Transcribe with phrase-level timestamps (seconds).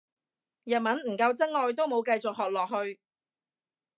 [0.63, 2.99] 日文唔夠真愛都冇繼續學落去